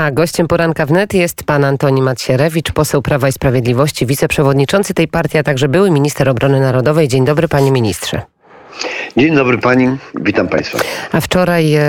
A 0.00 0.10
gościem 0.10 0.48
poranka 0.48 0.86
wnet 0.86 1.14
jest 1.14 1.44
pan 1.44 1.64
Antoni 1.64 2.02
Macierewicz, 2.02 2.72
poseł 2.72 3.02
Prawa 3.02 3.28
i 3.28 3.32
Sprawiedliwości, 3.32 4.06
wiceprzewodniczący 4.06 4.94
tej 4.94 5.08
partii, 5.08 5.38
a 5.38 5.42
także 5.42 5.68
były 5.68 5.90
minister 5.90 6.28
obrony 6.28 6.60
narodowej. 6.60 7.08
Dzień 7.08 7.24
dobry, 7.24 7.48
panie 7.48 7.72
ministrze. 7.72 8.22
Dzień 9.16 9.34
dobry 9.34 9.58
pani, 9.58 9.96
witam 10.14 10.48
państwa. 10.48 10.78
A 11.12 11.20
wczoraj 11.20 11.74
e, 11.74 11.82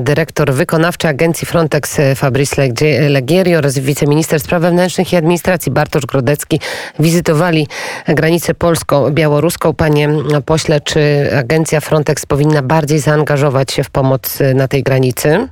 dyrektor 0.00 0.52
wykonawczy 0.52 1.08
agencji 1.08 1.46
Frontex 1.46 1.98
e, 1.98 2.14
Fabrice 2.14 2.68
Legieri 3.08 3.56
oraz 3.56 3.78
wiceminister 3.78 4.40
spraw 4.40 4.62
wewnętrznych 4.62 5.12
i 5.12 5.16
administracji 5.16 5.72
Bartosz 5.72 6.06
Grodecki 6.06 6.60
wizytowali 6.98 7.68
granicę 8.08 8.54
polsko-białoruską. 8.54 9.74
Panie 9.74 10.08
pośle, 10.46 10.80
czy 10.80 11.30
agencja 11.38 11.80
Frontex 11.80 12.26
powinna 12.26 12.62
bardziej 12.62 12.98
zaangażować 12.98 13.72
się 13.72 13.84
w 13.84 13.90
pomoc 13.90 14.40
e, 14.40 14.54
na 14.54 14.68
tej 14.68 14.82
granicy? 14.82 15.48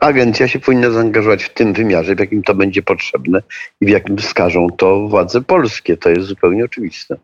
Agencja 0.00 0.48
się 0.48 0.60
powinna 0.60 0.90
zaangażować 0.90 1.44
w 1.44 1.54
tym 1.54 1.72
wymiarze, 1.72 2.14
w 2.14 2.20
jakim 2.20 2.42
to 2.42 2.54
będzie 2.54 2.82
potrzebne 2.82 3.42
i 3.80 3.86
w 3.86 3.88
jakim 3.88 4.18
wskażą 4.18 4.66
to 4.76 5.08
władze 5.08 5.40
polskie. 5.40 5.96
To 5.96 6.10
jest 6.10 6.26
zupełnie 6.26 6.64
oczywiste. 6.64 7.16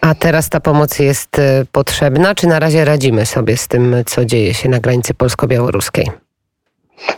A 0.00 0.14
teraz 0.14 0.48
ta 0.48 0.60
pomoc 0.60 0.98
jest 0.98 1.38
y, 1.38 1.42
potrzebna, 1.72 2.34
czy 2.34 2.46
na 2.46 2.58
razie 2.58 2.84
radzimy 2.84 3.26
sobie 3.26 3.56
z 3.56 3.68
tym, 3.68 3.96
co 4.06 4.24
dzieje 4.24 4.54
się 4.54 4.68
na 4.68 4.80
granicy 4.80 5.14
polsko-białoruskiej? 5.14 6.06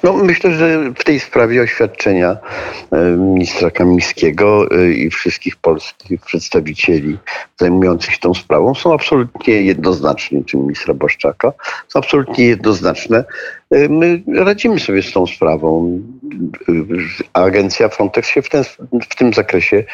No, 0.02 0.12
myślę, 0.12 0.54
że 0.54 0.90
w 0.94 1.04
tej 1.04 1.20
sprawie 1.20 1.62
oświadczenia 1.62 2.36
e, 2.90 3.02
ministra 3.16 3.70
Kamińskiego 3.70 4.66
e, 4.70 4.92
i 4.92 5.10
wszystkich 5.10 5.56
polskich 5.56 6.20
przedstawicieli 6.20 7.18
zajmujących 7.60 8.14
się 8.14 8.18
tą 8.20 8.34
sprawą 8.34 8.74
są 8.74 8.94
absolutnie 8.94 9.62
jednoznaczne, 9.62 10.44
czy 10.44 10.56
ministra 10.56 10.94
Błaszczaka, 10.94 11.52
są 11.88 11.98
absolutnie 11.98 12.44
jednoznaczne. 12.44 13.24
E, 13.70 13.88
my 13.88 14.22
radzimy 14.44 14.80
sobie 14.80 15.02
z 15.02 15.12
tą 15.12 15.26
sprawą. 15.26 16.00
Agencja 17.32 17.88
Frontex 17.88 18.28
się 18.28 18.42
w, 18.42 18.48
ten, 18.48 18.64
w 19.10 19.16
tym 19.16 19.32
zakresie 19.32 19.84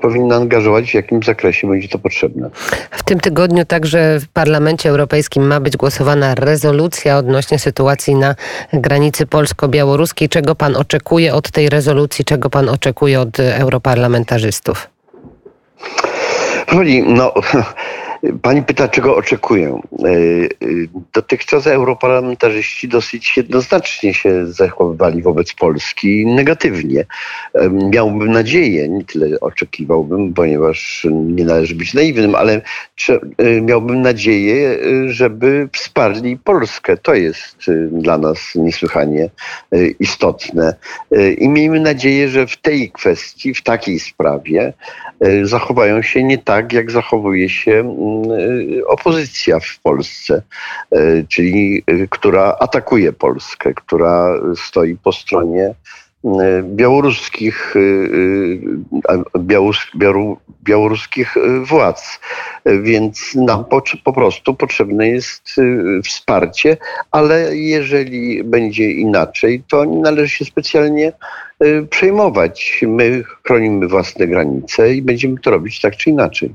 powinna 0.00 0.36
angażować, 0.36 0.90
w 0.90 0.94
jakim 0.94 1.22
zakresie 1.22 1.68
będzie 1.68 1.88
to 1.88 1.98
potrzebne. 1.98 2.50
W 2.90 3.02
tym 3.02 3.20
tygodniu 3.20 3.64
także 3.64 4.20
w 4.20 4.28
Parlamencie 4.28 4.90
Europejskim 4.90 5.46
ma 5.46 5.60
być 5.60 5.76
głosowana 5.76 6.34
rezolucja 6.34 7.18
odnośnie 7.18 7.58
sytuacji 7.58 8.14
na 8.14 8.34
granicy 8.72 9.26
polsko-białoruskiej. 9.26 10.28
Czego 10.28 10.54
pan 10.54 10.76
oczekuje 10.76 11.34
od 11.34 11.50
tej 11.50 11.68
rezolucji? 11.68 12.24
Czego 12.24 12.50
pan 12.50 12.68
oczekuje 12.68 13.20
od 13.20 13.40
europarlamentarzystów? 13.40 14.88
No, 17.06 17.34
Pani 18.42 18.62
pyta, 18.62 18.88
czego 18.88 19.16
oczekuję. 19.16 19.80
E, 20.04 20.08
e, 20.08 20.48
dotychczas 21.12 21.66
europarlamentarzyści 21.66 22.88
dosyć 22.88 23.36
jednoznacznie 23.36 24.14
się 24.14 24.46
zachowywali 24.46 25.22
wobec 25.22 25.52
Polski 25.52 26.26
negatywnie. 26.26 27.04
E, 27.54 27.70
miałbym 27.70 28.32
nadzieję, 28.32 28.88
nie 28.88 29.04
tyle 29.04 29.40
oczekiwałbym, 29.40 30.34
ponieważ 30.34 31.06
nie 31.10 31.44
należy 31.44 31.74
być 31.74 31.94
naiwnym, 31.94 32.34
ale 32.34 32.60
miałbym 33.62 34.02
nadzieję, 34.02 34.78
żeby 35.06 35.68
wsparli 35.72 36.36
Polskę. 36.36 36.96
To 36.96 37.14
jest 37.14 37.56
dla 37.90 38.18
nas 38.18 38.38
niesłychanie 38.54 39.30
istotne. 40.00 40.74
I 41.38 41.48
miejmy 41.48 41.80
nadzieję, 41.80 42.28
że 42.28 42.46
w 42.46 42.56
tej 42.56 42.90
kwestii, 42.90 43.54
w 43.54 43.62
takiej 43.62 43.98
sprawie 43.98 44.72
zachowają 45.42 46.02
się 46.02 46.24
nie 46.24 46.38
tak, 46.38 46.72
jak 46.72 46.90
zachowuje 46.90 47.48
się 47.48 47.96
opozycja 48.86 49.60
w 49.60 49.80
Polsce, 49.82 50.42
y, 50.94 51.26
czyli 51.28 51.82
y, 51.90 52.08
która 52.10 52.56
atakuje 52.60 53.12
Polskę, 53.12 53.74
która 53.74 54.40
stoi 54.56 54.96
po 54.96 55.12
stronie 55.12 55.74
białoruskich, 56.62 57.74
białoruskich 60.64 61.34
władz. 61.62 62.20
Więc 62.82 63.34
nam 63.34 63.64
po, 63.64 63.82
po 64.04 64.12
prostu 64.12 64.54
potrzebne 64.54 65.08
jest 65.08 65.56
wsparcie, 66.04 66.76
ale 67.10 67.56
jeżeli 67.56 68.44
będzie 68.44 68.90
inaczej, 68.90 69.62
to 69.68 69.84
nie 69.84 69.98
należy 69.98 70.28
się 70.28 70.44
specjalnie 70.44 71.12
przejmować. 71.90 72.80
My 72.88 73.22
chronimy 73.44 73.88
własne 73.88 74.26
granice 74.26 74.94
i 74.94 75.02
będziemy 75.02 75.38
to 75.38 75.50
robić 75.50 75.80
tak 75.80 75.96
czy 75.96 76.10
inaczej. 76.10 76.54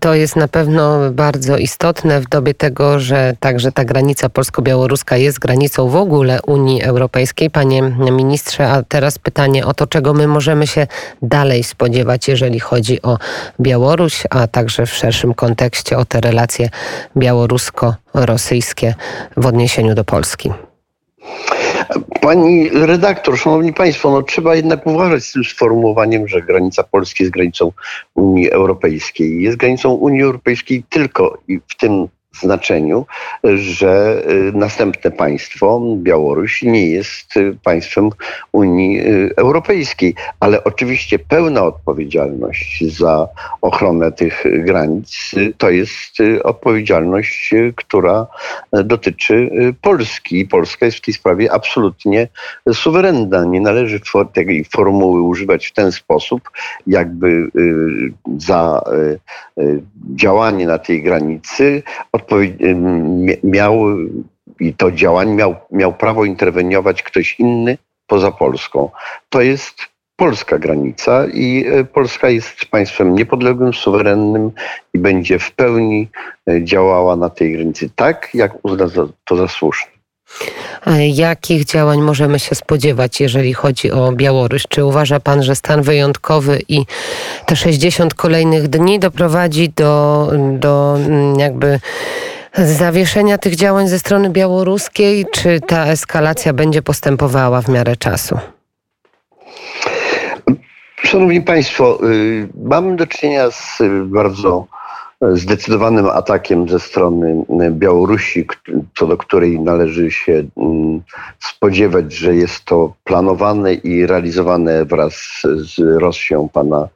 To 0.00 0.14
jest 0.14 0.36
na 0.36 0.48
pewno 0.48 1.10
bardzo 1.10 1.56
istotne 1.56 2.20
w 2.20 2.28
dobie 2.28 2.54
tego, 2.54 3.00
że 3.00 3.34
także 3.40 3.72
ta 3.72 3.84
granica 3.84 4.28
polsko-białoruska 4.28 5.16
jest 5.16 5.38
granicą 5.38 5.88
w 5.88 5.96
ogóle 5.96 6.38
Unii 6.46 6.82
Europejskiej. 6.82 7.50
Panie 7.50 7.82
ministrze, 8.10 8.68
a 8.68 8.82
teraz 8.82 9.18
pytanie 9.18 9.66
o 9.66 9.74
to, 9.74 9.86
czego 9.86 10.14
my 10.14 10.26
możemy 10.26 10.66
się 10.66 10.86
dalej 11.22 11.64
spodziewać, 11.64 12.28
jeżeli 12.28 12.60
chodzi 12.60 13.02
o 13.02 13.18
Białoruś, 13.60 14.22
a 14.30 14.46
także 14.46 14.86
w 14.86 14.94
szerszym 14.94 15.34
kontekście 15.34 15.98
o 15.98 16.04
te 16.04 16.20
relacje 16.20 16.68
białorusko-rosyjskie 17.16 18.94
w 19.36 19.46
odniesieniu 19.46 19.94
do 19.94 20.04
Polski. 20.04 20.52
Pani 22.20 22.68
redaktor, 22.68 23.38
szanowni 23.38 23.72
państwo, 23.72 24.10
no 24.10 24.22
trzeba 24.22 24.54
jednak 24.54 24.86
uważać 24.86 25.24
z 25.24 25.32
tym 25.32 25.44
sformułowaniem, 25.44 26.28
że 26.28 26.42
granica 26.42 26.82
Polski 26.82 27.22
jest 27.22 27.32
granicą 27.32 27.72
Unii 28.14 28.50
Europejskiej. 28.50 29.42
Jest 29.42 29.56
granicą 29.56 29.92
Unii 29.92 30.22
Europejskiej 30.22 30.84
tylko 30.90 31.38
i 31.48 31.60
w 31.68 31.76
tym 31.76 32.08
znaczeniu, 32.40 33.06
że 33.44 34.22
y, 34.30 34.52
następne 34.54 35.10
państwo, 35.10 35.80
Białoruś, 35.96 36.62
nie 36.62 36.86
jest 36.86 37.36
y, 37.36 37.56
państwem 37.64 38.10
Unii 38.52 39.00
y, 39.00 39.30
Europejskiej, 39.36 40.14
ale 40.40 40.64
oczywiście 40.64 41.18
pełna 41.18 41.62
odpowiedzialność 41.62 42.84
za 42.96 43.28
ochronę 43.60 44.12
tych 44.12 44.44
granic 44.64 45.34
to 45.58 45.70
jest 45.70 46.18
odpowiedzialność, 46.44 47.54
która 47.76 48.26
dotyczy 48.72 49.50
Polski. 49.82 50.46
Polska 50.46 50.86
jest 50.86 50.98
w 50.98 51.00
tej 51.00 51.14
sprawie 51.14 51.52
absolutnie 51.52 52.28
suwerenna. 52.72 53.44
Nie 53.44 53.60
należy 53.60 54.00
tej 54.32 54.64
formuły 54.64 55.22
używać 55.22 55.66
w 55.66 55.72
ten 55.72 55.92
sposób, 55.92 56.50
jakby 56.86 57.50
za 58.38 58.82
działanie 60.14 60.66
na 60.66 60.78
tej 60.78 61.02
granicy 61.02 61.82
miał 63.44 63.86
i 64.60 64.74
to 64.74 64.92
działanie 64.92 65.34
miał, 65.34 65.54
miał 65.70 65.92
prawo 65.92 66.24
interweniować 66.24 67.02
ktoś 67.02 67.40
inny 67.40 67.78
poza 68.06 68.32
Polską. 68.32 68.90
To 69.28 69.40
jest 69.42 69.74
polska 70.16 70.58
granica 70.58 71.26
i 71.26 71.64
e, 71.66 71.84
Polska 71.84 72.28
jest 72.28 72.66
państwem 72.70 73.14
niepodległym, 73.14 73.74
suwerennym 73.74 74.50
i 74.94 74.98
będzie 74.98 75.38
w 75.38 75.52
pełni 75.52 76.08
e, 76.50 76.64
działała 76.64 77.16
na 77.16 77.30
tej 77.30 77.52
granicy 77.52 77.90
tak, 77.96 78.28
jak 78.34 78.64
uzna 78.64 78.86
to 79.24 79.36
za 79.36 79.48
słuszne. 79.48 79.97
Jakich 81.14 81.64
działań 81.64 82.00
możemy 82.00 82.38
się 82.38 82.54
spodziewać, 82.54 83.20
jeżeli 83.20 83.54
chodzi 83.54 83.92
o 83.92 84.12
Białoruś? 84.12 84.62
Czy 84.68 84.84
uważa 84.84 85.20
Pan, 85.20 85.42
że 85.42 85.54
stan 85.54 85.82
wyjątkowy 85.82 86.58
i 86.68 86.86
te 87.46 87.56
60 87.56 88.14
kolejnych 88.14 88.68
dni 88.68 88.98
doprowadzi 88.98 89.68
do, 89.68 90.30
do 90.52 90.96
mm, 90.96 91.38
jakby 91.38 91.80
zawieszenia 92.58 93.38
tych 93.38 93.56
działań 93.56 93.88
ze 93.88 93.98
strony 93.98 94.30
białoruskiej, 94.30 95.26
czy 95.32 95.60
ta 95.60 95.86
eskalacja 95.86 96.52
będzie 96.52 96.82
postępowała 96.82 97.62
w 97.62 97.68
miarę 97.68 97.96
czasu? 97.96 98.38
Szanowni 101.02 101.42
Państwo, 101.42 101.98
y, 102.10 102.48
mamy 102.64 102.96
do 102.96 103.06
czynienia 103.06 103.50
z 103.50 103.78
bardzo 104.04 104.66
zdecydowanym 105.20 106.06
atakiem 106.06 106.68
ze 106.68 106.80
strony 106.80 107.44
Białorusi, 107.70 108.46
co 108.98 109.06
do 109.06 109.16
której 109.16 109.60
należy 109.60 110.10
się 110.10 110.44
mm, 110.56 111.02
spodziewać, 111.38 112.12
że 112.12 112.34
jest 112.34 112.64
to 112.64 112.92
planowane 113.04 113.74
i 113.74 114.06
realizowane 114.06 114.84
wraz 114.84 115.42
z 115.44 115.78
Rosją 115.78 116.48
pana 116.48 116.88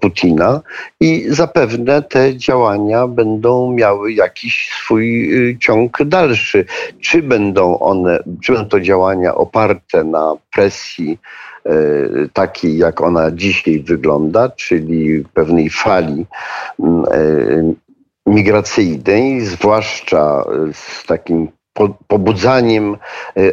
Putina 0.00 0.60
i 1.00 1.26
zapewne 1.28 2.02
te 2.02 2.36
działania 2.36 3.06
będą 3.06 3.72
miały 3.72 4.12
jakiś 4.12 4.70
swój 4.72 5.34
y, 5.50 5.58
ciąg 5.58 6.04
dalszy. 6.04 6.64
Czy 7.00 7.22
będą 7.22 7.78
one, 7.78 8.22
czy 8.44 8.52
będą 8.52 8.68
to 8.68 8.80
działania 8.80 9.34
oparte 9.34 10.04
na 10.04 10.34
presji 10.52 11.18
E, 11.18 11.49
takiej, 12.32 12.76
jak 12.76 13.00
ona 13.00 13.30
dzisiaj 13.30 13.80
wygląda, 13.80 14.48
czyli 14.48 15.24
pewnej 15.34 15.70
fali 15.70 16.26
mm, 16.80 17.04
e, 17.12 17.74
migracyjnej, 18.26 19.40
zwłaszcza 19.40 20.44
z 20.72 21.06
takim 21.06 21.48
pobudzaniem 22.08 22.96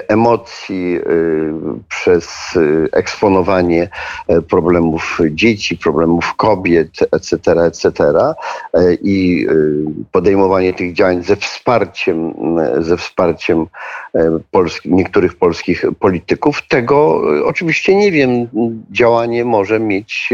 emocji 0.07 0.99
przez 1.89 2.57
eksponowanie 2.91 3.89
problemów 4.49 5.19
dzieci, 5.31 5.77
problemów 5.77 6.35
kobiet, 6.35 6.89
etc., 7.11 7.51
etc. 7.65 8.13
i 9.01 9.47
podejmowanie 10.11 10.73
tych 10.73 10.93
działań 10.93 11.23
ze 11.23 11.35
wsparciem, 11.35 12.33
ze 12.79 12.97
wsparciem 12.97 13.67
polski, 14.51 14.93
niektórych 14.93 15.35
polskich 15.35 15.85
polityków. 15.99 16.67
Tego 16.67 17.21
oczywiście 17.45 17.95
nie 17.95 18.11
wiem. 18.11 18.47
Działanie 18.91 19.45
może 19.45 19.79
mieć 19.79 20.29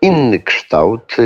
inny 0.00 0.38
kształt, 0.38 1.16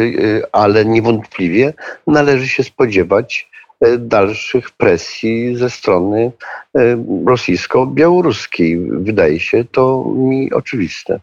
ale 0.53 0.85
niewątpliwie 0.85 1.73
należy 2.07 2.49
się 2.49 2.65
spodziewać 2.65 3.49
e, 3.53 3.56
dalszych 3.99 4.71
presji 4.71 5.57
ze 5.57 5.71
strony 5.71 6.33
e, 6.75 7.05
rosyjsko-białoruskiej. 7.27 8.81
Wydaje 8.91 9.41
się 9.41 9.65
to 9.65 10.05
mi 10.17 10.53
oczywiste. 10.53 11.21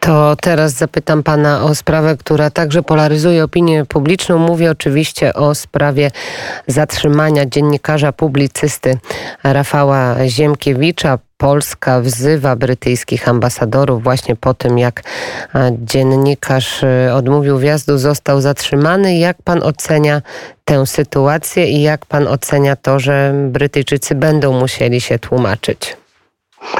To 0.00 0.36
teraz 0.36 0.72
zapytam 0.72 1.22
pana 1.22 1.62
o 1.62 1.74
sprawę, 1.74 2.16
która 2.16 2.50
także 2.50 2.82
polaryzuje 2.82 3.44
opinię 3.44 3.84
publiczną. 3.84 4.38
Mówię 4.38 4.70
oczywiście 4.70 5.34
o 5.34 5.54
sprawie 5.54 6.10
zatrzymania 6.66 7.46
dziennikarza, 7.46 8.12
publicysty 8.12 8.98
Rafała 9.44 10.16
Ziemkiewicza. 10.28 11.18
Polska 11.36 12.00
wzywa 12.00 12.56
brytyjskich 12.56 13.28
ambasadorów 13.28 14.02
właśnie 14.02 14.36
po 14.36 14.54
tym, 14.54 14.78
jak 14.78 15.02
dziennikarz 15.78 16.82
y, 16.82 17.12
odmówił 17.14 17.58
wjazdu, 17.58 17.98
został 17.98 18.40
zatrzymany. 18.40 19.18
Jak 19.18 19.36
pan 19.44 19.62
ocenia 19.62 20.22
tę 20.64 20.86
sytuację 20.86 21.66
i 21.66 21.82
jak 21.82 22.06
pan 22.06 22.28
ocenia 22.28 22.76
to, 22.76 23.00
że 23.00 23.34
Brytyjczycy 23.48 24.14
będą 24.14 24.60
musieli 24.60 25.00
się 25.00 25.18
tłumaczyć? 25.18 25.96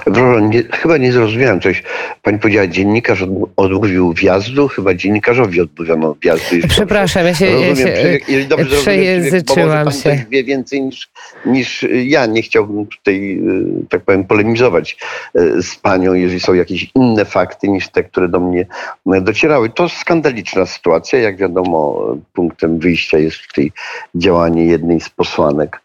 Proszę, 0.04 0.42
nie, 0.42 0.62
chyba 0.62 0.96
nie 0.96 1.12
zrozumiałem 1.12 1.60
coś. 1.60 1.82
Pani 2.22 2.38
powiedziała, 2.38 2.66
dziennikarz 2.66 3.24
odmówił 3.56 4.12
wjazdu, 4.12 4.68
chyba 4.68 4.94
dziennikarzowi 4.94 5.60
odmówiono 5.60 6.16
wjazdu. 6.22 6.56
Przepraszam, 6.68 7.26
ja 7.26 7.34
się, 7.34 7.46
ja 7.46 7.76
się 7.76 8.18
dobrze 8.48 8.76
przejęzyczyłam 8.76 9.90
się. 9.90 10.10
Pani 10.10 10.24
wie 10.30 10.44
więcej 10.44 10.82
niż, 10.82 11.10
niż 11.46 11.86
ja. 12.04 12.26
Nie 12.26 12.42
chciałbym 12.42 12.86
tutaj, 12.86 13.38
e, 13.82 13.86
tak 13.88 14.02
powiem, 14.02 14.24
polemizować 14.24 14.96
e, 15.34 15.62
z 15.62 15.76
panią, 15.76 16.14
jeżeli 16.14 16.40
są 16.40 16.54
jakieś 16.54 16.90
inne 16.94 17.24
fakty 17.24 17.68
niż 17.68 17.88
te, 17.88 18.04
które 18.04 18.28
do 18.28 18.40
mnie 18.40 18.66
docierały. 19.06 19.70
To 19.70 19.88
skandaliczna 19.88 20.66
sytuacja. 20.66 21.18
Jak 21.18 21.36
wiadomo, 21.36 22.06
punktem 22.32 22.78
wyjścia 22.78 23.18
jest 23.18 23.36
tutaj 23.48 23.72
działanie 24.14 24.64
jednej 24.66 25.00
z 25.00 25.08
posłanek 25.08 25.80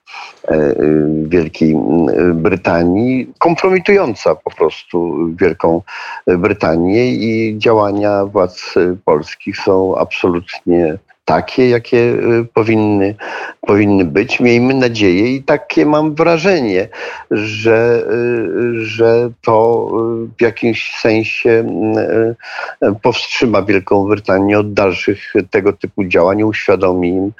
Wielkiej 1.24 1.76
Brytanii, 2.34 3.34
kompromitująca 3.40 4.36
po 4.36 4.52
prostu 4.52 5.18
Wielką 5.36 5.82
Brytanię 6.28 7.12
i 7.12 7.58
działania 7.58 8.26
władz 8.26 8.76
polskich 9.06 9.58
są 9.58 9.98
absolutnie 9.98 10.98
takie, 11.30 11.70
jakie 11.70 11.98
y, 11.98 12.46
powinny, 12.54 13.16
powinny 13.62 14.06
być. 14.06 14.40
Miejmy 14.40 14.74
nadzieję 14.74 15.36
i 15.36 15.44
takie 15.44 15.86
mam 15.86 16.16
wrażenie, 16.16 16.90
że, 17.32 18.04
y, 18.12 18.86
że 18.86 19.30
to 19.42 19.88
w 20.38 20.42
jakimś 20.42 20.92
sensie 21.00 21.64
powstrzyma 23.02 23.62
Wielką 23.62 24.08
Brytanię 24.08 24.60
od 24.60 24.74
dalszych 24.74 25.34
tego 25.52 25.74
typu 25.74 26.06
działań, 26.06 26.44
uświadomi 26.44 27.10
im, 27.10 27.32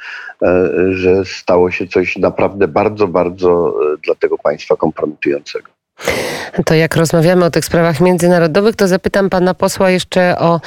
że 0.92 1.26
stało 1.26 1.72
się 1.72 1.88
coś 1.88 2.18
naprawdę 2.18 2.68
bardzo, 2.68 3.08
bardzo 3.08 3.76
dla 4.04 4.16
tego 4.16 4.38
państwa 4.38 4.76
kompromitującego. 4.76 5.79
To 6.66 6.74
jak 6.74 6.96
rozmawiamy 6.96 7.46
o 7.46 7.52
tych 7.52 7.66
sprawach 7.66 8.00
międzynarodowych, 8.00 8.76
to 8.76 8.88
zapytam 8.88 9.30
pana 9.30 9.54
posła 9.54 9.90
jeszcze 9.90 10.40
o 10.40 10.62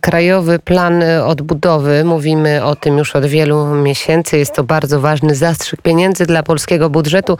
krajowy 0.00 0.58
plan 0.58 1.02
odbudowy. 1.24 2.04
Mówimy 2.04 2.64
o 2.64 2.76
tym 2.76 2.98
już 2.98 3.16
od 3.16 3.26
wielu 3.26 3.66
miesięcy. 3.66 4.38
Jest 4.38 4.54
to 4.54 4.64
bardzo 4.64 5.00
ważny 5.00 5.34
zastrzyk 5.34 5.82
pieniędzy 5.82 6.26
dla 6.26 6.42
polskiego 6.42 6.90
budżetu. 6.90 7.38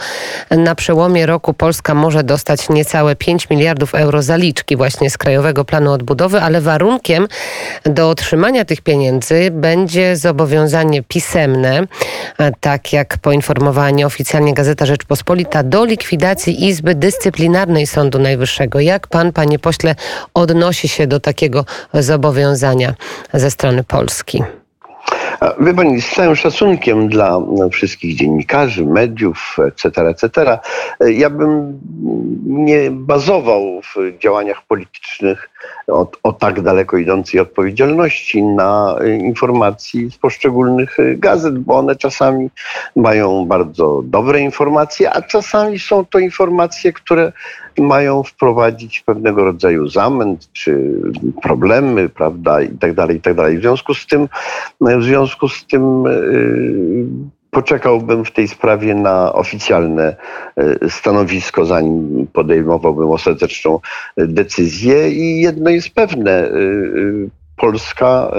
Na 0.51 0.75
przełomie 0.75 1.27
roku 1.27 1.55
Polska 1.55 1.95
może 1.95 2.25
dostać 2.25 2.69
niecałe 2.69 3.17
5 3.17 3.51
miliardów 3.51 3.95
euro 3.95 4.23
zaliczki 4.23 4.77
właśnie 4.77 5.11
z 5.11 5.19
krajowego 5.19 5.65
planu 5.65 5.93
odbudowy, 5.93 6.41
ale 6.41 6.61
warunkiem 6.61 7.29
do 7.85 8.11
otrzymania 8.11 8.65
tych 8.65 8.81
pieniędzy 8.81 9.51
będzie 9.51 10.17
zobowiązanie 10.17 11.03
pisemne, 11.03 11.87
tak 12.61 12.93
jak 12.93 13.19
poinformowała 13.19 13.91
nieoficjalnie 13.91 14.55
Gazeta 14.55 14.87
Rzeczpospolita, 14.87 15.63
do 15.63 15.85
likwidacji 15.85 16.67
Izby 16.69 16.95
Dyscyplinarnej 16.95 17.36
Dyscyplinarnej 17.37 17.87
Sądu 17.87 18.19
Najwyższego. 18.19 18.81
Jak 18.81 19.07
pan, 19.07 19.33
panie 19.33 19.59
pośle, 19.59 19.95
odnosi 20.35 20.89
się 20.89 21.07
do 21.07 21.21
takiego 21.21 21.65
zobowiązania 21.95 22.95
ze 23.35 23.51
strony 23.51 23.85
Polski? 23.85 24.43
Wie 25.61 25.75
pani, 25.75 26.03
z 26.03 26.11
całym 26.11 26.37
szacunkiem 26.37 27.09
dla 27.09 27.39
wszystkich 27.73 28.17
dziennikarzy, 28.17 28.85
mediów, 28.85 29.57
etc., 29.67 30.03
etc., 30.03 30.59
ja 31.01 31.31
bym 31.31 31.81
nie 32.47 32.91
bazował 32.91 33.81
w 33.83 34.19
działaniach 34.19 34.63
politycznych 34.63 35.51
o, 35.89 36.11
o, 36.23 36.33
tak 36.33 36.61
daleko 36.61 36.97
idącej 36.97 37.41
odpowiedzialności 37.41 38.43
na 38.43 38.97
informacji 39.21 40.11
z 40.11 40.19
poszczególnych 40.19 40.97
gazet, 41.17 41.59
bo 41.59 41.79
one 41.79 41.97
czasami 41.97 42.51
mają 42.97 43.47
bardzo 43.47 44.03
dobre 44.05 44.41
informacje, 44.41 45.13
a 45.13 45.23
czasami 45.23 45.79
są 45.79 46.05
to 46.05 46.19
informacje, 46.19 46.93
które 46.93 47.33
mają 47.79 48.23
wprowadzić 48.23 49.01
pewnego 49.01 49.45
rodzaju 49.45 49.89
zamęt 49.89 50.53
czy 50.53 51.01
problemy, 51.43 52.09
prawda, 52.09 52.63
i 52.63 52.69
tak 52.69 52.95
dalej, 52.95 53.17
i 53.17 53.21
tak 53.21 53.35
dalej. 53.35 53.59
W 53.59 53.61
związku 53.61 53.95
z 53.95 54.07
tym, 54.07 54.29
w 54.81 55.03
związku 55.03 55.49
z 55.49 55.67
tym 55.67 56.05
yy, 56.05 57.07
poczekałbym 57.51 58.25
w 58.25 58.31
tej 58.31 58.49
sprawie 58.49 58.95
na 58.95 59.33
oficjalne 59.33 60.17
yy, 60.57 60.91
stanowisko, 60.91 61.65
zanim 61.65 62.27
podejmowałbym 62.33 63.11
ostateczną 63.11 63.81
decyzję. 64.17 65.11
I 65.11 65.41
jedno 65.41 65.71
jest 65.71 65.91
pewne. 65.91 66.51
Polska, 67.57 68.31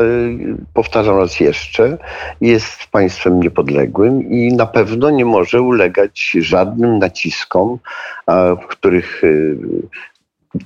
powtarzam 0.74 1.18
raz 1.18 1.40
jeszcze, 1.40 1.98
jest 2.42 2.88
państwem 2.92 3.40
niepodległym 3.40 4.30
i 4.31 4.54
na 4.54 4.66
pewno 4.66 5.10
nie 5.10 5.25
może 5.25 5.62
ulegać 5.62 6.38
żadnym 6.40 7.00
naciskom, 7.00 7.78
w 8.62 8.68
których 8.68 9.22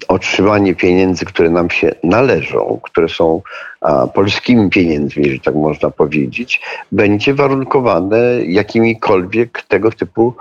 otrzymanie 0.08 0.76
pieniędzy, 0.76 1.26
które 1.26 1.50
nam 1.50 1.70
się 1.70 1.92
należą, 2.04 2.80
które 2.84 3.10
są 3.10 3.42
polskimi 4.14 4.70
pieniędzmi, 4.70 5.32
że 5.32 5.40
tak 5.40 5.56
można 5.56 5.92
powiedzieć, 5.92 6.62
będzie 6.92 7.34
warunkowane 7.34 8.18
jakimikolwiek 8.46 9.62
tego 9.62 9.92
typu 9.92 10.34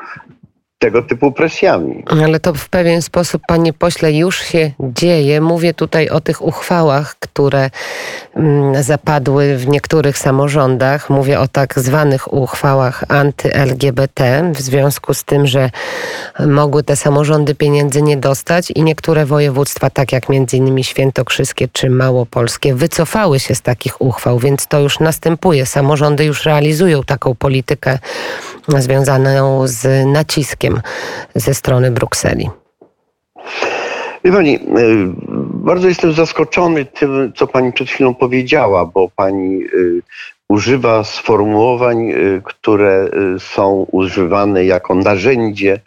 tego 0.81 1.03
typu 1.03 1.33
presjami. 1.33 2.05
Ale 2.07 2.41
to 2.41 2.55
w 2.55 2.69
pewien 2.69 3.03
sposób, 3.03 3.43
panie 3.49 3.73
pośle, 3.73 4.13
już 4.13 4.43
się 4.43 4.71
dzieje. 4.81 5.41
Mówię 5.41 5.75
tutaj 5.75 6.09
o 6.09 6.21
tych 6.21 6.43
uchwałach, 6.43 7.15
które 7.21 7.71
mm, 8.37 8.83
zapadły 8.83 9.57
w 9.57 9.69
niektórych 9.69 10.19
samorządach. 10.19 11.11
Mówię 11.11 11.41
o 11.41 11.49
tak 11.49 11.79
zwanych 11.79 12.33
uchwałach 12.33 13.05
anty-LGBT, 13.09 14.51
w 14.55 14.61
związku 14.61 15.15
z 15.15 15.25
tym, 15.25 15.47
że 15.47 15.71
mogły 16.47 16.83
te 16.83 16.97
samorządy 16.97 17.55
pieniędzy 17.55 18.03
nie 18.03 18.17
dostać 18.17 18.71
i 18.71 18.83
niektóre 18.83 19.27
województwa, 19.27 19.91
tak 19.91 20.13
jak 20.13 20.29
między 20.29 20.57
innymi 20.57 20.85
Świętokrzyskie 20.85 21.69
czy 21.73 21.91
Małopolskie, 21.91 22.75
wycofały 22.75 23.41
się 23.41 23.55
z 23.55 23.63
takich 23.63 24.01
uchwał, 24.01 24.39
więc 24.39 24.67
to 24.67 24.81
już 24.81 25.01
następuje. 25.01 25.67
Samorządy 25.67 26.25
już 26.25 26.45
realizują 26.45 27.03
taką 27.03 27.35
politykę 27.35 27.99
związaną 28.69 29.67
z 29.67 30.07
naciskiem 30.07 30.81
ze 31.35 31.55
strony 31.55 31.91
Brukseli. 31.91 32.51
Wie 34.25 34.33
Pani, 34.33 34.55
y, 34.55 34.61
bardzo 35.55 35.89
jestem 35.89 36.13
zaskoczony 36.13 36.85
tym, 36.85 37.33
co 37.37 37.47
Pani 37.47 37.73
przed 37.73 37.89
chwilą 37.89 38.15
powiedziała, 38.15 38.85
bo 38.85 39.09
Pani 39.17 39.63
y, 39.63 40.03
używa 40.51 41.05
sformułowań, 41.05 42.11
y, 42.11 42.43
które 42.45 43.09
są 43.39 43.87
używane 43.93 44.65
jako 44.65 44.95
narzędzie 44.95 45.81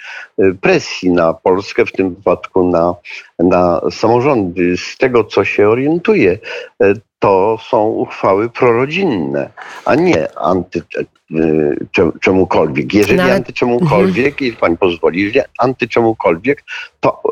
presji 0.62 1.12
na 1.12 1.34
Polskę, 1.34 1.86
w 1.86 1.92
tym 1.92 2.16
wypadku 2.16 2.70
na, 2.70 2.96
na 3.40 3.82
samorządy. 3.92 4.78
Z 4.78 4.98
tego, 4.98 5.24
co 5.24 5.46
się 5.46 5.70
orientuje, 5.70 6.38
to 7.20 7.58
są 7.70 7.88
uchwały 7.88 8.50
prorodzinne, 8.50 9.50
a 9.86 9.96
nie 9.96 10.38
anty 10.38 10.82
czemukolwiek. 12.22 12.94
Jeżeli 12.94 13.18
no, 13.18 13.24
anty 13.24 13.54
czemukolwiek, 13.54 14.42
mhm. 14.42 14.60
pani 14.60 14.78
pozwoli, 14.78 15.22
jeżeli 15.22 15.42
anty 15.58 15.88
czemukolwiek, 15.88 16.64
to, 17.00 17.24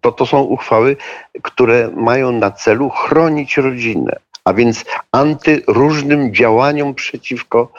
to 0.00 0.12
to 0.12 0.26
są 0.26 0.42
uchwały, 0.42 0.96
które 1.42 1.90
mają 1.96 2.32
na 2.32 2.50
celu 2.50 2.88
chronić 2.88 3.56
rodzinę 3.56 4.16
a 4.44 4.52
więc 4.54 4.84
antyróżnym 5.12 6.34
działaniom 6.34 6.94
przeciwko, 6.94 7.72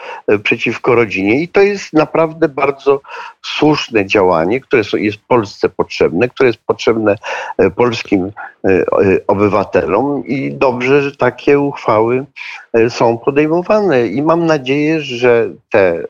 przeciwko 0.43 0.95
rodzinie. 0.95 1.41
I 1.41 1.47
to 1.47 1.61
jest 1.61 1.93
naprawdę 1.93 2.49
bardzo 2.49 3.01
słuszne 3.41 4.05
działanie, 4.05 4.61
które 4.61 4.81
jest 4.93 5.17
Polsce 5.27 5.69
potrzebne, 5.69 6.29
które 6.29 6.49
jest 6.49 6.59
potrzebne 6.65 7.15
polskim 7.75 8.31
obywatelom 9.27 10.25
i 10.25 10.53
dobrze, 10.53 11.01
że 11.01 11.15
takie 11.15 11.59
uchwały 11.59 12.25
są 12.89 13.17
podejmowane. 13.17 14.07
I 14.07 14.21
mam 14.21 14.45
nadzieję, 14.45 15.01
że 15.01 15.49
te 15.69 16.03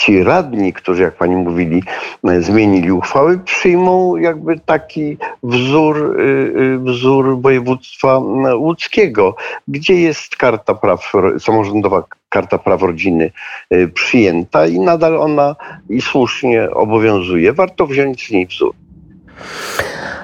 ci 0.00 0.24
radni, 0.24 0.72
którzy, 0.72 1.02
jak 1.02 1.16
pani 1.16 1.36
mówili, 1.36 1.82
e, 2.24 2.42
zmienili 2.42 2.92
uchwały, 2.92 3.38
przyjmą 3.38 4.16
jakby 4.16 4.60
taki 4.60 5.16
wzór, 5.42 6.20
y, 6.20 6.22
y, 6.60 6.78
wzór 6.78 7.40
województwa 7.40 8.18
łódzkiego, 8.54 9.36
gdzie 9.68 9.94
jest 9.94 10.36
karta 10.36 10.74
praw, 10.74 11.12
samorządowa 11.38 12.04
karta 12.28 12.58
praw 12.58 12.82
rodziny 12.82 13.30
y, 13.74 13.88
przyjęta 13.88 14.66
i 14.66 14.80
nadal 14.80 15.20
ona 15.20 15.56
i 15.88 16.00
słusznie 16.00 16.70
obowiązuje. 16.70 17.52
Warto 17.52 17.86
wziąć 17.86 18.28
z 18.28 18.30
niej 18.30 18.46
wzór. 18.46 18.74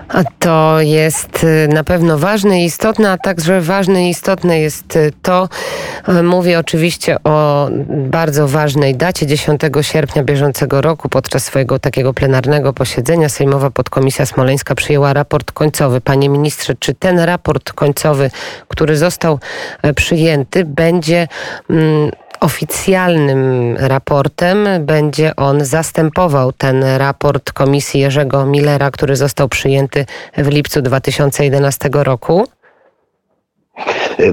A 0.09 0.25
to 0.39 0.81
jest 0.81 1.45
y, 1.45 1.69
na 1.69 1.85
pewno 1.85 2.19
ważne 2.19 2.63
i 2.63 2.65
istotne, 2.65 3.11
a 3.11 3.19
także 3.19 3.61
ważne 3.61 4.07
i 4.07 4.11
istotne 4.11 4.61
jest 4.61 4.97
y, 4.97 5.13
to, 5.23 5.49
y, 6.09 6.23
mówię 6.23 6.59
oczywiście 6.59 7.17
o 7.25 7.69
bardzo 7.89 8.49
ważnej 8.49 8.95
dacie, 8.95 9.27
10 9.27 9.61
sierpnia 9.81 10.23
bieżącego 10.23 10.81
roku, 10.81 11.09
podczas 11.09 11.45
swojego 11.45 11.79
takiego 11.79 12.15
plenarnego 12.15 12.73
posiedzenia 12.73 13.29
Sejmowa 13.29 13.71
Podkomisja 13.71 14.27
Smoleńska 14.27 14.75
przyjęła 14.75 15.13
raport 15.13 15.53
końcowy. 15.53 16.01
Panie 16.01 16.29
ministrze, 16.29 16.75
czy 16.79 16.95
ten 16.95 17.19
raport 17.19 17.73
końcowy, 17.73 18.31
który 18.69 18.97
został 18.97 19.39
przyjęty, 19.95 20.65
będzie 20.65 21.29
mm, 21.71 22.11
oficjalnym 22.41 23.77
raportem. 23.77 24.69
Będzie 24.81 25.37
on 25.37 25.65
zastępował 25.65 26.53
ten 26.53 26.85
raport 26.85 27.53
Komisji 27.53 28.01
Jerzego 28.01 28.47
Millera, 28.47 28.91
który 28.91 29.17
został 29.17 29.49
przyjęty 29.49 30.07
w 30.37 30.49
lipcu 30.49 30.83
2011 30.83 31.89
roku. 31.93 32.47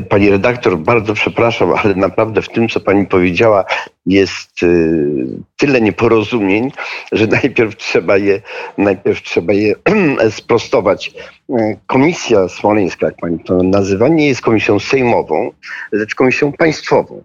Pani 0.09 0.29
redaktor, 0.29 0.77
bardzo 0.77 1.13
przepraszam, 1.13 1.73
ale 1.83 1.95
naprawdę 1.95 2.41
w 2.41 2.49
tym, 2.49 2.69
co 2.69 2.79
pani 2.79 3.05
powiedziała, 3.05 3.65
jest 4.05 4.63
y, 4.63 5.25
tyle 5.57 5.81
nieporozumień, 5.81 6.71
że 7.11 7.27
najpierw 7.27 7.77
trzeba 7.77 8.17
je, 8.17 8.41
najpierw 8.77 9.21
trzeba 9.21 9.53
je 9.53 9.75
sprostować. 10.29 11.11
Komisja 11.87 12.47
Smoleńska, 12.47 13.05
jak 13.05 13.15
pani 13.15 13.39
to 13.39 13.63
nazywa, 13.63 14.07
nie 14.07 14.27
jest 14.27 14.41
komisją 14.41 14.79
sejmową, 14.79 15.51
lecz 15.91 16.15
komisją 16.15 16.51
państwową. 16.51 17.23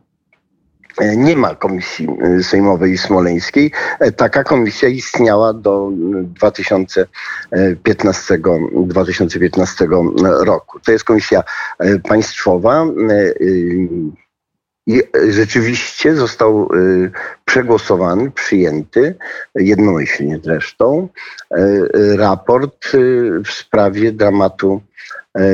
E, 1.01 1.17
nie 1.17 1.37
ma 1.37 1.55
komisji 1.55 2.09
e, 2.23 2.43
sejmowej 2.43 2.99
smoleńskiej. 2.99 3.73
E, 4.01 4.13
taka 4.13 4.45
komisja 4.45 4.89
istniała 4.89 5.53
do 5.53 5.91
2015, 6.23 8.39
2015 8.87 9.89
roku. 10.21 10.81
To 10.81 10.93
jest 10.93 11.05
komisja 11.05 11.45
państwowa 12.09 12.87
i 14.87 15.03
rzeczywiście 15.29 16.17
został 16.17 16.69
przegłosowany, 17.45 18.31
przyjęty, 18.31 19.15
jednomyślnie 19.55 20.41
zresztą, 20.45 21.09
raport 22.17 22.93
w 23.45 23.53
sprawie 23.53 24.13
dramatu, 24.13 24.81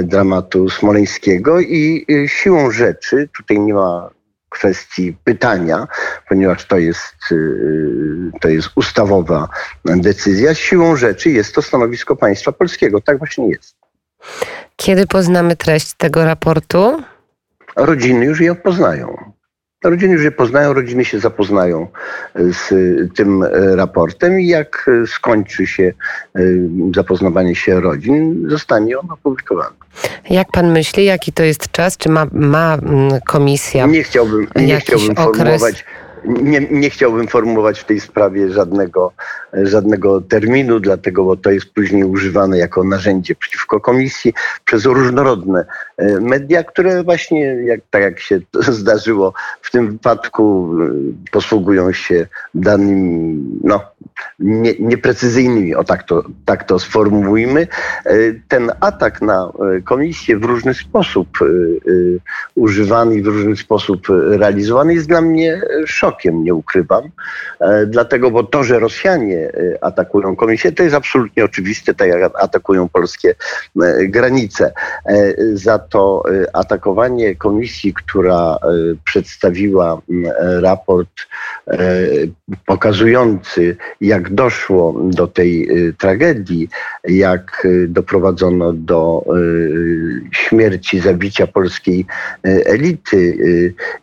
dramatu 0.02 0.70
smoleńskiego 0.70 1.60
i 1.60 2.06
siłą 2.26 2.70
rzeczy, 2.70 3.28
tutaj 3.36 3.60
nie 3.60 3.74
ma 3.74 4.10
kwestii 4.54 5.16
pytania, 5.24 5.86
ponieważ 6.28 6.66
to 6.66 6.78
jest, 6.78 7.32
y, 7.32 8.30
to 8.40 8.48
jest 8.48 8.68
ustawowa 8.74 9.48
decyzja. 9.84 10.54
Siłą 10.54 10.96
rzeczy 10.96 11.30
jest 11.30 11.54
to 11.54 11.62
stanowisko 11.62 12.16
państwa 12.16 12.52
polskiego. 12.52 13.00
Tak 13.00 13.18
właśnie 13.18 13.48
jest. 13.48 13.76
Kiedy 14.76 15.06
poznamy 15.06 15.56
treść 15.56 15.92
tego 15.94 16.24
raportu? 16.24 17.02
Rodziny 17.76 18.24
już 18.24 18.40
je 18.40 18.54
poznają. 18.54 19.34
Rodziny 19.84 20.12
już 20.14 20.24
je 20.24 20.32
poznają, 20.32 20.72
rodziny 20.72 21.04
się 21.04 21.20
zapoznają 21.20 21.88
z 22.34 22.68
tym 23.16 23.44
raportem 23.74 24.40
i 24.40 24.46
jak 24.46 24.90
skończy 25.06 25.66
się 25.66 25.92
y, 26.38 26.68
zapoznawanie 26.94 27.54
się 27.54 27.80
rodzin, 27.80 28.46
zostanie 28.50 28.98
on 28.98 29.10
opublikowany. 29.10 29.76
Jak 30.30 30.48
pan 30.52 30.72
myśli, 30.72 31.04
jaki 31.04 31.32
to 31.32 31.42
jest 31.42 31.72
czas? 31.72 31.96
Czy 31.96 32.08
ma, 32.08 32.26
ma 32.32 32.74
mm, 32.74 33.20
komisja? 33.20 33.86
Nie 33.86 34.02
chciałbym, 34.02 34.46
nie 34.56 34.80
chciałbym 34.80 35.16
formułować 35.16 35.84
nie, 36.24 36.60
nie 36.60 36.90
chciałbym 36.90 37.28
formułować 37.28 37.80
w 37.80 37.84
tej 37.84 38.00
sprawie 38.00 38.50
żadnego, 38.50 39.12
żadnego 39.52 40.20
terminu, 40.20 40.80
dlatego 40.80 41.24
bo 41.24 41.36
to 41.36 41.50
jest 41.50 41.66
później 41.66 42.04
używane 42.04 42.58
jako 42.58 42.84
narzędzie 42.84 43.34
przeciwko 43.34 43.80
komisji 43.80 44.34
przez 44.64 44.84
różnorodne 44.84 45.64
e, 45.96 46.20
media, 46.20 46.64
które 46.64 47.02
właśnie, 47.02 47.40
jak, 47.40 47.80
tak 47.90 48.02
jak 48.02 48.20
się 48.20 48.40
zdarzyło 48.80 49.32
w 49.62 49.70
tym 49.70 49.92
wypadku, 49.92 50.74
e, 50.82 51.30
posługują 51.30 51.92
się 51.92 52.26
danymi 52.54 53.44
no, 53.64 53.80
nie, 54.38 54.74
nieprecyzyjnymi, 54.80 55.74
o 55.74 55.84
tak 55.84 56.02
to, 56.02 56.24
tak 56.44 56.64
to 56.64 56.78
sformułujmy. 56.78 57.66
E, 58.04 58.14
ten 58.48 58.70
atak 58.80 59.22
na 59.22 59.52
komisję 59.84 60.38
w 60.38 60.44
różny 60.44 60.74
sposób 60.74 61.28
używany 62.54 63.22
w 63.22 63.26
różny 63.26 63.56
sposób 63.56 64.06
realizowany 64.30 64.94
jest 64.94 65.08
dla 65.08 65.20
mnie 65.20 65.62
szok 65.86 66.13
nie 66.24 66.54
ukrywam. 66.54 67.10
E, 67.60 67.86
dlatego, 67.86 68.30
bo 68.30 68.44
to, 68.44 68.64
że 68.64 68.78
Rosjanie 68.78 69.38
e, 69.38 69.84
atakują 69.84 70.36
komisję, 70.36 70.72
to 70.72 70.82
jest 70.82 70.94
absolutnie 70.94 71.44
oczywiste, 71.44 71.94
tak 71.94 72.08
jak 72.08 72.42
atakują 72.42 72.88
polskie 72.88 73.34
e, 73.82 74.06
granice. 74.06 74.72
Za 75.52 75.78
to 75.78 76.22
atakowanie 76.52 77.36
komisji, 77.36 77.94
która 77.94 78.56
przedstawiła 79.04 80.00
raport 80.60 81.10
pokazujący, 82.66 83.76
jak 84.00 84.34
doszło 84.34 85.00
do 85.04 85.26
tej 85.26 85.68
tragedii, 85.98 86.68
jak 87.04 87.66
doprowadzono 87.88 88.72
do 88.72 89.24
śmierci, 90.30 91.00
zabicia 91.00 91.46
polskiej 91.46 92.06
elity, 92.42 93.38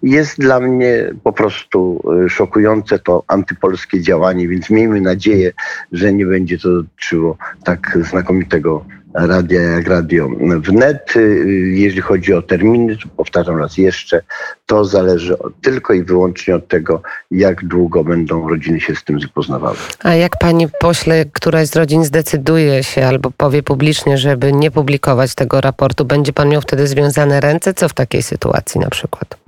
jest 0.03 0.39
dla 0.39 0.59
mnie 0.59 1.13
po 1.23 1.33
prostu 1.33 2.03
szokujące 2.29 2.99
to 2.99 3.23
antypolskie 3.27 4.01
działanie, 4.01 4.47
więc 4.47 4.69
miejmy 4.69 5.01
nadzieję, 5.01 5.51
że 5.91 6.13
nie 6.13 6.25
będzie 6.25 6.59
to 6.59 6.69
dotyczyło 6.69 7.37
tak 7.63 7.97
znakomitego 8.01 8.85
radia 9.13 9.61
jak 9.61 9.87
radio 9.87 10.29
wnet. 10.59 11.15
Y, 11.15 11.71
Jeśli 11.73 12.01
chodzi 12.01 12.33
o 12.33 12.41
terminy, 12.41 12.97
powtarzam 13.17 13.57
raz 13.57 13.77
jeszcze, 13.77 14.21
to 14.65 14.85
zależy 14.85 15.35
tylko 15.61 15.93
i 15.93 16.03
wyłącznie 16.03 16.55
od 16.55 16.67
tego, 16.67 17.01
jak 17.31 17.65
długo 17.65 18.03
będą 18.03 18.49
rodziny 18.49 18.79
się 18.79 18.95
z 18.95 19.03
tym 19.03 19.19
zapoznawały. 19.19 19.75
A 20.03 20.13
jak 20.13 20.37
pani 20.39 20.67
pośle, 20.79 21.25
któraś 21.25 21.67
z 21.67 21.75
rodzin 21.75 22.03
zdecyduje 22.05 22.83
się 22.83 23.05
albo 23.05 23.31
powie 23.37 23.63
publicznie, 23.63 24.17
żeby 24.17 24.53
nie 24.53 24.71
publikować 24.71 25.35
tego 25.35 25.61
raportu, 25.61 26.05
będzie 26.05 26.33
pan 26.33 26.49
miał 26.49 26.61
wtedy 26.61 26.87
związane 26.87 27.39
ręce? 27.39 27.73
Co 27.73 27.89
w 27.89 27.93
takiej 27.93 28.23
sytuacji 28.23 28.81
na 28.81 28.89
przykład? 28.89 29.40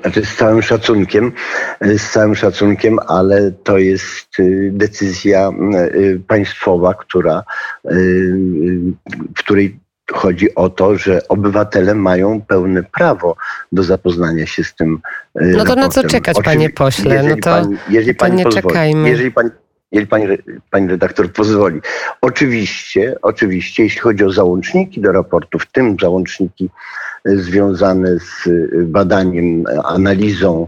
Znaczy 0.00 0.24
z 0.24 0.36
całym 0.36 0.62
szacunkiem, 0.62 1.32
z 1.80 2.10
całym 2.10 2.34
szacunkiem, 2.34 2.98
ale 3.06 3.52
to 3.52 3.78
jest 3.78 4.38
y, 4.38 4.70
decyzja 4.72 5.50
y, 5.94 6.20
państwowa, 6.28 6.94
która, 6.94 7.42
y, 7.90 8.34
w 9.36 9.38
której 9.38 9.82
chodzi 10.12 10.54
o 10.54 10.70
to, 10.70 10.96
że 10.96 11.28
obywatele 11.28 11.94
mają 11.94 12.40
pełne 12.40 12.82
prawo 12.82 13.36
do 13.72 13.82
zapoznania 13.82 14.46
się 14.46 14.64
z 14.64 14.74
tym. 14.74 15.00
No 15.34 15.40
to 15.40 15.58
raportem. 15.58 15.78
na 15.78 15.88
co 15.88 16.08
czekać, 16.08 16.36
panie 16.44 16.70
pośle? 16.70 17.22
No 17.22 17.34
to, 17.34 17.40
pani, 17.42 17.76
jeżeli 17.88 18.14
pani 18.14 18.36
nie 18.36 18.44
pozwoli, 18.44 18.62
czekajmy. 18.62 19.08
Jeżeli 19.08 19.32
pani, 19.32 19.50
jeżeli 19.92 20.06
pani, 20.06 20.26
pani 20.70 20.88
redaktor 20.88 21.32
pozwoli. 21.32 21.80
Oczywiście, 22.20 23.16
oczywiście, 23.22 23.82
jeśli 23.82 24.00
chodzi 24.00 24.24
o 24.24 24.32
załączniki 24.32 25.00
do 25.00 25.12
raportu, 25.12 25.58
w 25.58 25.66
tym 25.66 25.96
załączniki 26.00 26.70
związane 27.24 28.18
z 28.18 28.48
badaniem, 28.86 29.64
analizą 29.84 30.66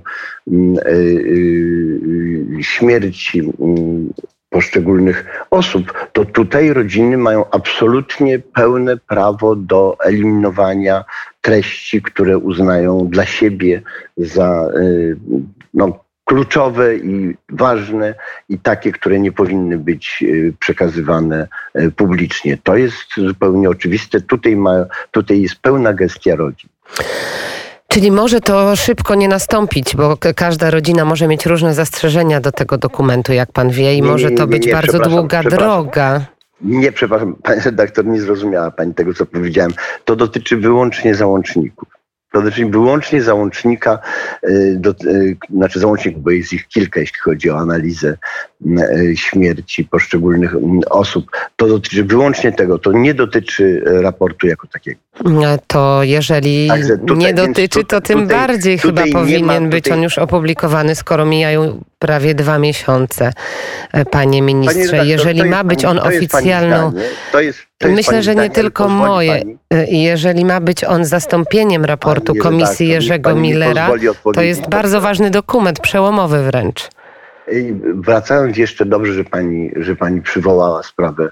mm, 0.52 0.78
y, 0.86 2.62
śmierci 2.62 3.40
mm, 3.40 4.12
poszczególnych 4.50 5.46
osób, 5.50 6.08
to 6.12 6.24
tutaj 6.24 6.72
rodziny 6.72 7.16
mają 7.16 7.50
absolutnie 7.50 8.38
pełne 8.38 8.96
prawo 8.96 9.56
do 9.56 9.96
eliminowania 10.04 11.04
treści, 11.40 12.02
które 12.02 12.38
uznają 12.38 13.08
dla 13.08 13.26
siebie 13.26 13.82
za 14.16 14.68
no, 15.74 16.03
kluczowe 16.24 16.96
i 16.96 17.36
ważne 17.48 18.14
i 18.48 18.58
takie, 18.58 18.92
które 18.92 19.20
nie 19.20 19.32
powinny 19.32 19.78
być 19.78 20.24
przekazywane 20.60 21.48
publicznie. 21.96 22.58
To 22.62 22.76
jest 22.76 22.96
zupełnie 23.16 23.70
oczywiste. 23.70 24.20
Tutaj, 24.20 24.56
ma, 24.56 24.86
tutaj 25.10 25.42
jest 25.42 25.56
pełna 25.56 25.92
gestia 25.92 26.36
rodzin. 26.36 26.70
Czyli 27.88 28.10
może 28.10 28.40
to 28.40 28.76
szybko 28.76 29.14
nie 29.14 29.28
nastąpić, 29.28 29.96
bo 29.96 30.16
każda 30.36 30.70
rodzina 30.70 31.04
może 31.04 31.28
mieć 31.28 31.46
różne 31.46 31.74
zastrzeżenia 31.74 32.40
do 32.40 32.52
tego 32.52 32.78
dokumentu, 32.78 33.32
jak 33.32 33.52
pan 33.52 33.70
wie, 33.70 33.94
i 33.94 34.02
nie, 34.02 34.08
może 34.08 34.30
to 34.30 34.44
nie, 34.44 34.50
być 34.50 34.66
nie, 34.66 34.72
bardzo 34.72 34.98
długa 34.98 35.42
droga. 35.42 36.20
Nie, 36.60 36.92
przepraszam, 36.92 37.34
pani 37.42 37.60
redaktor, 37.60 38.06
nie 38.06 38.20
zrozumiała 38.20 38.70
pani 38.70 38.94
tego, 38.94 39.14
co 39.14 39.26
powiedziałem. 39.26 39.72
To 40.04 40.16
dotyczy 40.16 40.56
wyłącznie 40.56 41.14
załączników. 41.14 41.88
Dotyczy 42.34 42.66
wyłącznie 42.66 43.22
załącznika, 43.22 43.98
y, 44.48 44.76
do, 44.78 44.90
y, 44.90 45.36
znaczy 45.50 45.80
załączników, 45.80 46.22
bo 46.22 46.30
jest 46.30 46.52
ich 46.52 46.68
kilka, 46.68 47.00
jeśli 47.00 47.18
chodzi 47.18 47.50
o 47.50 47.58
analizę 47.58 48.16
y, 48.66 49.16
śmierci 49.16 49.84
poszczególnych 49.84 50.54
osób. 50.90 51.30
To 51.56 51.68
dotyczy 51.68 52.04
wyłącznie 52.04 52.52
tego, 52.52 52.78
to 52.78 52.92
nie 52.92 53.14
dotyczy 53.14 53.82
raportu 53.86 54.46
jako 54.46 54.66
takiego. 54.66 55.00
To 55.66 56.02
jeżeli 56.02 56.68
tutaj, 57.06 57.16
nie 57.16 57.34
dotyczy, 57.34 57.84
to 57.84 58.00
tym 58.00 58.22
tutaj, 58.22 58.36
bardziej 58.36 58.78
tutaj 58.78 59.04
chyba 59.04 59.20
powinien 59.20 59.70
być 59.70 59.90
on 59.90 60.02
już 60.02 60.18
opublikowany, 60.18 60.94
skoro 60.94 61.26
mijają 61.26 61.80
prawie 61.98 62.34
dwa 62.34 62.58
miesiące, 62.58 63.32
e, 63.92 64.04
panie 64.04 64.42
ministrze. 64.42 64.96
Panie 64.96 65.10
jeżeli 65.10 65.44
ma 65.44 65.64
być 65.64 65.84
on 65.84 65.98
oficjalną. 65.98 66.92
To 67.32 67.40
jest, 67.40 67.58
to 67.78 67.88
jest 67.88 67.96
Myślę, 67.96 68.22
że 68.22 68.34
nie 68.34 68.50
tylko 68.50 68.88
moje. 68.88 69.38
Pani? 69.38 69.58
E, 69.70 69.86
jeżeli 69.86 70.44
ma 70.44 70.60
być 70.60 70.84
on 70.84 71.04
zastąpieniem 71.04 71.84
raportu 71.84 72.26
pani 72.26 72.40
Komisji 72.40 72.88
Jerzego 72.88 73.30
pani 73.30 73.40
Millera, 73.40 73.90
to 74.34 74.42
jest 74.42 74.68
bardzo 74.68 75.00
ważny 75.00 75.30
dokument, 75.30 75.80
przełomowy 75.80 76.42
wręcz. 76.42 76.88
Wracając 77.94 78.56
jeszcze 78.56 78.86
dobrze, 78.86 79.12
że 79.12 79.24
pani, 79.24 79.70
że 79.76 79.96
pani 79.96 80.22
przywołała 80.22 80.82
sprawę 80.82 81.30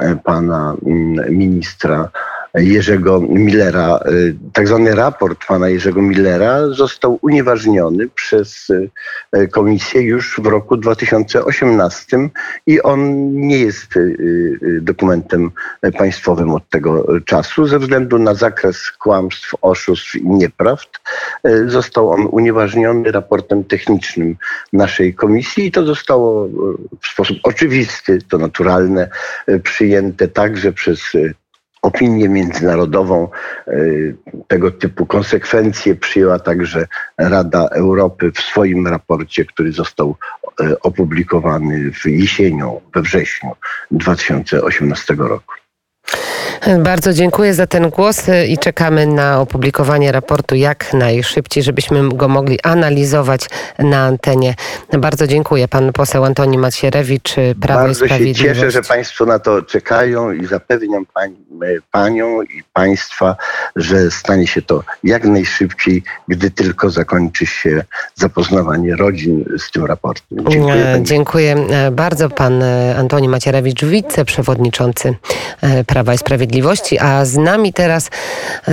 e, 0.00 0.16
pana 0.24 0.76
mm, 0.86 1.36
ministra 1.36 2.08
Jerzego 2.54 3.20
Millera. 3.20 4.00
Y, 4.10 4.36
tak 4.52 4.68
zwany 4.68 4.94
raport 4.94 5.46
pana 5.46 5.68
Jerzego 5.68 6.02
Millera 6.02 6.68
został 6.68 7.18
unieważniony 7.22 8.08
przez 8.08 8.70
y, 8.70 9.48
komisję 9.48 10.02
już 10.02 10.40
w 10.40 10.46
roku 10.46 10.76
2018 10.76 12.18
i 12.66 12.82
on 12.82 13.30
nie 13.32 13.58
jest 13.58 13.96
y, 13.96 14.78
dokumentem 14.82 15.50
państwowym 15.98 16.50
od 16.50 16.68
tego 16.68 17.20
czasu. 17.20 17.66
Ze 17.66 17.78
względu 17.78 18.18
na 18.18 18.34
zakres 18.34 18.90
kłamstw, 18.90 19.54
oszustw 19.62 20.14
i 20.14 20.26
nieprawd 20.26 20.88
został 21.66 22.10
on 22.10 22.28
unieważniony 22.30 23.12
raportem 23.12 23.64
technicznym 23.64 24.36
naszej 24.72 25.14
komisji 25.14 25.66
i 25.66 25.72
to 25.72 25.84
zostało 25.84 26.48
w 27.02 27.06
sposób 27.12 27.38
oczywisty, 27.42 28.18
to 28.28 28.38
naturalne, 28.38 29.08
przyjęte 29.62 30.28
także 30.28 30.72
przez 30.72 31.00
opinię 31.82 32.28
międzynarodową. 32.28 33.28
E, 33.66 33.72
tego 34.48 34.70
typu 34.70 35.06
konsekwencje 35.06 35.94
przyjęła 35.94 36.38
także 36.38 36.86
Rada 37.18 37.68
Europy 37.68 38.32
w 38.32 38.40
swoim 38.40 38.86
raporcie, 38.86 39.44
który 39.44 39.72
został 39.72 40.16
e, 40.60 40.80
opublikowany 40.80 41.92
w 41.92 42.06
jesienią, 42.06 42.80
we 42.94 43.02
wrześniu 43.02 43.50
2018 43.90 45.14
roku. 45.18 45.54
Bardzo 46.76 47.12
dziękuję 47.12 47.54
za 47.54 47.66
ten 47.66 47.90
głos 47.90 48.22
i 48.48 48.58
czekamy 48.58 49.06
na 49.06 49.40
opublikowanie 49.40 50.12
raportu 50.12 50.54
jak 50.54 50.94
najszybciej, 50.94 51.62
żebyśmy 51.62 52.08
go 52.08 52.28
mogli 52.28 52.60
analizować 52.62 53.46
na 53.78 54.04
antenie. 54.04 54.54
Bardzo 54.98 55.26
dziękuję. 55.26 55.68
Pan 55.68 55.92
poseł 55.92 56.24
Antoni 56.24 56.58
Macierewicz, 56.58 57.34
Prawo 57.60 57.80
Bardzo 57.80 58.04
i 58.04 58.08
Sprawiedliwość. 58.08 58.40
Bardzo 58.40 58.54
się 58.54 58.54
cieszę, 58.54 58.70
że 58.70 58.82
Państwo 58.82 59.26
na 59.26 59.38
to 59.38 59.62
czekają 59.62 60.32
i 60.32 60.46
zapewniam 60.46 61.06
pań, 61.14 61.36
Panią 61.92 62.42
i 62.42 62.62
Państwa, 62.72 63.36
że 63.76 64.10
stanie 64.10 64.46
się 64.46 64.62
to 64.62 64.82
jak 65.04 65.24
najszybciej, 65.24 66.02
gdy 66.28 66.50
tylko 66.50 66.90
zakończy 66.90 67.46
się 67.46 67.84
zapoznawanie 68.14 68.96
rodzin 68.96 69.44
z 69.58 69.70
tym 69.70 69.84
raportem. 69.84 70.38
Dziękuję, 70.48 71.00
dziękuję 71.02 71.56
bardzo. 71.92 72.30
Pan 72.30 72.62
Antoni 72.96 73.28
Macierewicz, 73.28 73.84
wiceprzewodniczący 73.84 75.14
Prawa 75.86 76.14
i 76.14 76.18
Sprawiedliwości. 76.18 76.57
Sprawiedliwości, 76.58 76.98
a 76.98 77.24
z 77.24 77.36
nami 77.36 77.72
teraz 77.72 78.10
e, 78.68 78.72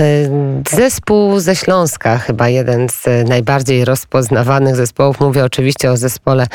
zespół 0.70 1.38
ze 1.40 1.56
Śląska, 1.56 2.18
chyba 2.18 2.48
jeden 2.48 2.88
z 2.88 3.28
najbardziej 3.28 3.84
rozpoznawanych 3.84 4.76
zespołów. 4.76 5.20
Mówię 5.20 5.44
oczywiście 5.44 5.90
o 5.90 5.96
zespole 5.96 6.46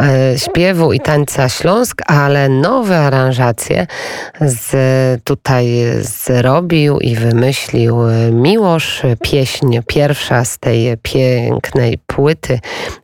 e, 0.00 0.38
śpiewu 0.38 0.92
i 0.92 1.00
tańca 1.00 1.48
Śląsk, 1.48 2.02
ale 2.06 2.48
nowe 2.48 2.98
aranżacje 2.98 3.86
z, 4.40 4.74
tutaj 5.24 5.66
zrobił 6.00 6.98
i 6.98 7.16
wymyślił 7.16 7.96
Miłosz. 8.32 9.02
Pieśń 9.22 9.78
pierwsza 9.86 10.44
z 10.44 10.58
tej 10.58 10.96
pięknej 11.02 11.98
płyty 12.06 12.60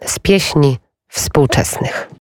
z 0.06 0.18
pieśni 0.18 0.78
współczesnych. 1.08 2.08